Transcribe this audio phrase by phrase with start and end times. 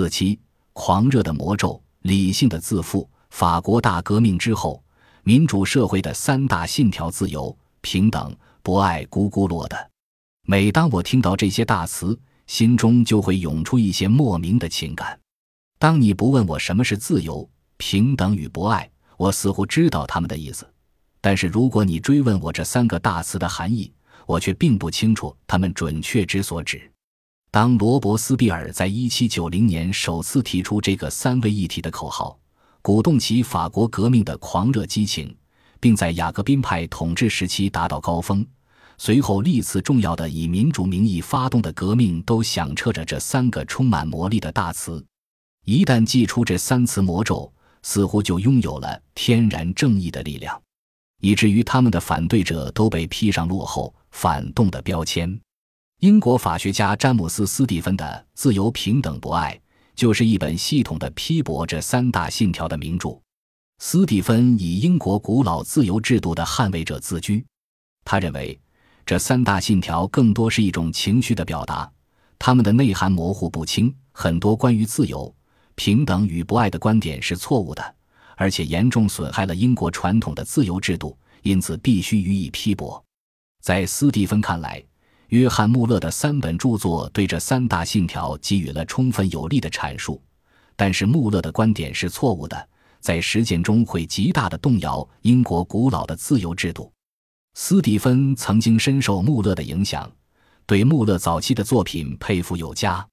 [0.00, 0.38] 四七，
[0.72, 3.06] 狂热的魔咒，理性的自负。
[3.28, 4.82] 法国大革命之后，
[5.24, 9.90] 民主社会的三大信条：自由、平等、博爱，咕咕落的。
[10.46, 15.20] 每当我听到这些大词，心中就会涌出一些莫名的情感。
[15.78, 17.46] 当你不问我什么是自由、
[17.76, 20.64] 平等与博爱，我似乎知道他们的意思；
[21.20, 23.92] 但是如果你追问我这三个大词的含义，
[24.24, 26.89] 我却并不清楚他们准确之所指。
[27.52, 32.38] 当罗伯斯庇尔在一七九零年首次提出这个三位一体的口号，
[32.80, 35.36] 鼓动起法国革命的狂热激情，
[35.80, 38.46] 并在雅各宾派统治时期达到高峰。
[38.98, 45.04] 随后历次重要的以民主名义发动的革命，都响彻着这三个充满魔力的大词。
[45.64, 50.60] 一旦祭出这三词魔咒，似乎就拥有了天然正义的力量，
[51.20, 55.40] 以至于他们的反对者都被披上落后、反动的标签。
[56.00, 59.54] 英国法学家詹姆斯·斯蒂芬的《自由、平等、博爱》
[59.94, 63.20] 就是一本系统的批驳这三大信条的名著。
[63.80, 67.44] 斯蒂芬以英国古老自由制度的捍卫者自居，
[68.02, 68.58] 他认为
[69.04, 71.92] 这三大信条更多是一种情绪的表达，
[72.38, 75.30] 他们的内涵模糊不清，很多关于自由、
[75.74, 77.94] 平等与博爱的观点是错误的，
[78.36, 83.04] 而且严重损害了英国传统的自由制度，因此必须予以批驳。
[83.60, 84.82] 在斯蒂芬看来，
[85.30, 90.20] 约翰·穆勒的三本著作对这三大信条给予了充分有力的阐述，
[90.74, 92.68] 但是穆勒的观点是错误的，
[93.00, 96.92] 在实践中会极大的动摇英国古老的自由制度。
[97.54, 100.10] 斯蒂芬曾经深受穆勒的影响，
[100.66, 103.06] 对穆勒早期的作品佩服有加。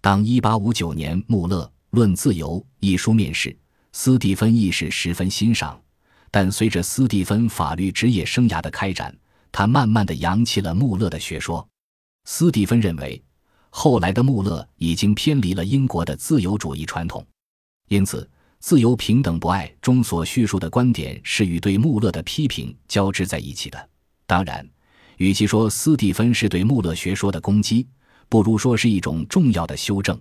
[0.00, 3.56] 当1859年穆勒《论自由》一书面世，
[3.92, 5.80] 斯蒂芬亦是十分欣赏，
[6.30, 9.12] 但随着斯蒂芬法律职业生涯的开展。
[9.50, 11.66] 他慢慢的扬弃了穆勒的学说。
[12.24, 13.22] 斯蒂芬认为，
[13.70, 17.24] 后来的穆勒已经偏离了英国的自由主义传统，
[17.88, 23.88] 因此，自由、平等、博爱中所叙述的观点是与对穆勒的批评交织在一起的。
[24.26, 24.68] 当然，
[25.18, 27.86] 与其说斯蒂芬是对穆勒学说的攻击，
[28.28, 30.20] 不如说是一种重要的修正。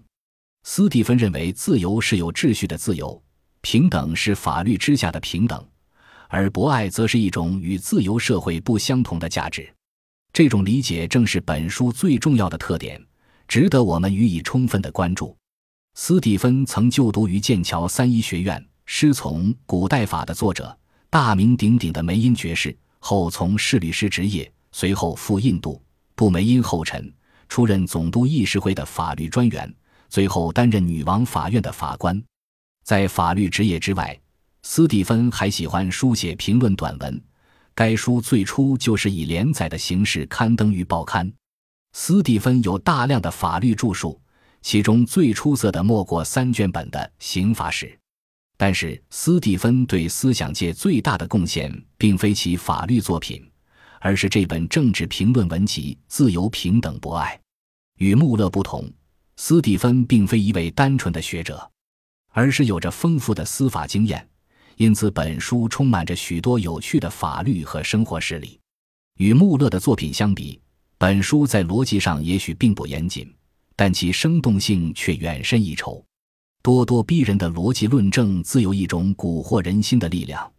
[0.63, 3.19] 斯蒂芬认为，自由是有秩序的自由，
[3.61, 5.67] 平等是法律之下的平等。
[6.35, 9.73] 而博爱则是一种与自由社会不相同的价值，
[10.33, 13.01] 这种理解正是本书最重要的特点，
[13.47, 15.33] 值得我们予以充分的关注。
[15.93, 20.77] 斯蒂芬曾就读于剑桥三一学院，师从古代法的作者
[21.09, 25.81] 大名鼎鼎的梅因爵士，后从事律师职业，随后赴印度，
[26.15, 27.09] 步梅因后尘，
[27.47, 29.73] 出任总督议事会的法律专员，
[30.09, 32.21] 最后担任女王法院的法官。
[32.83, 34.19] 在法律职业之外。
[34.67, 37.23] 斯蒂芬还喜欢书写评论短文，
[37.75, 41.31] 该书最初就是以连载的形式刊登于报刊。
[41.93, 44.19] 斯蒂芬有大量的法律著述，
[44.63, 47.85] 其中最出色的莫过三卷本的《刑法史》。
[48.57, 53.47] 但是，斯蒂芬对思想界最大的贡献，并非其法律作品，
[53.99, 57.35] 而是这本政治评论文集《自由、平等、博爱》。
[57.99, 58.91] 与穆勒不同，
[59.37, 61.71] 斯蒂芬并非一位单纯的学者，
[62.31, 64.27] 而是有着丰富的司法经验。
[64.77, 68.59] 因此，本书充满着许多有趣的法律和生活事例。
[69.17, 70.59] 与穆勒的作品相比，
[70.97, 73.33] 本书在逻辑上也许并不严谨，
[73.75, 76.03] 但其生动性却远深一筹。
[76.63, 80.51] 咄咄逼人的逻辑论证自有一种蛊惑人心的力量，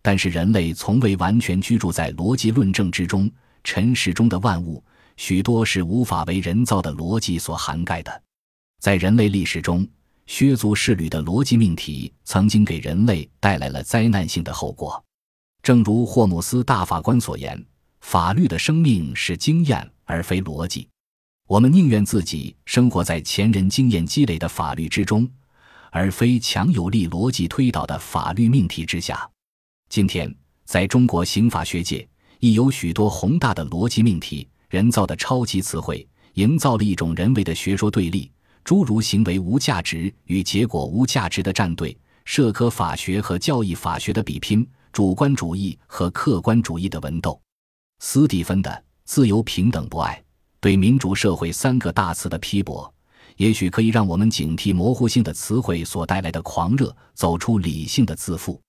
[0.00, 3.30] 但是人类从未完全居住在逻辑论证之中。
[3.64, 4.82] 尘世中的万物，
[5.16, 8.22] 许多是无法为人造的逻辑所涵盖的。
[8.80, 9.86] 在人类历史中，
[10.28, 15.02] 削足适履的逻辑命题曾经给人类带来了灾难性的后果，
[15.62, 17.64] 正如霍姆斯大法官所言
[18.02, 20.86] ：“法律的生命是经验而非逻辑。”
[21.48, 25.26] 我们宁愿自己生活在前人经验积累的法律之中，
[25.90, 29.28] 而非强有力逻辑推导的法律命题之下。
[29.88, 30.32] 今天，
[30.66, 32.06] 在中国刑法学界，
[32.38, 38.30] 亦有许多宏大的逻辑命题、人造的超级词汇，营造了一种人为的学说对立。
[38.68, 47.40] 诸如行为无价值与结果无价值的战队，社科法学和教义法学的比拼，主观主义和客观主义的文斗。
[48.00, 50.22] 斯蒂芬的自由、平等、博爱
[50.60, 52.92] 对民主社会三个大词的批驳，
[53.38, 58.60] 也许可以让我们警惕模糊性的词汇所带来的狂热，走出理性的自负。